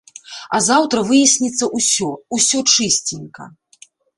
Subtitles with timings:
[0.57, 2.09] А заўтра выясніцца ўсё,
[2.39, 3.43] усё чысценька.